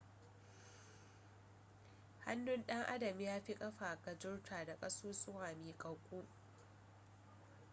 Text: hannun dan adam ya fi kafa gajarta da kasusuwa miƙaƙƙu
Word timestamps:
hannun 2.25 2.61
dan 2.65 2.81
adam 2.89 3.17
ya 3.21 3.39
fi 3.41 3.53
kafa 3.55 3.95
gajarta 4.05 4.65
da 4.65 4.75
kasusuwa 4.79 5.53
miƙaƙƙu 6.25 6.25